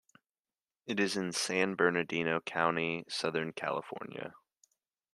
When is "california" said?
3.53-4.33